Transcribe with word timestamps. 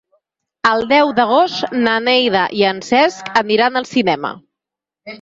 El 0.69 0.85
deu 0.93 1.11
d'agost 1.19 1.77
na 1.85 1.95
Neida 2.07 2.49
i 2.63 2.67
en 2.73 2.83
Cesc 2.91 3.33
aniran 3.45 3.81
al 3.83 3.91
cinema. 3.95 4.37